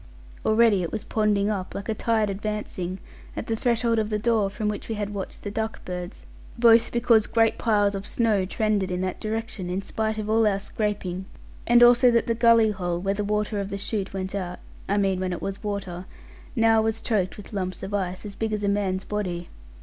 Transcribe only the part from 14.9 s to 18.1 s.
mean when it was water) now was choked with lumps of